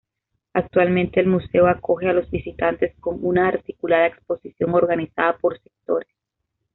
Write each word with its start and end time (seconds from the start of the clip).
Actualmente 0.53 1.19
el 1.19 1.27
Museo 1.27 1.67
acoge 1.67 2.09
a 2.09 2.13
los 2.13 2.27
visitantes 2.31 2.95
con 2.99 3.19
una 3.23 3.47
articulada 3.47 4.07
exposición 4.07 4.73
organizada 4.73 5.37
por 5.37 5.61
sectores. 5.61 6.09